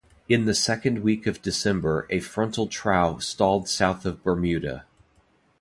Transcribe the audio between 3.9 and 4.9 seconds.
of Bermuda.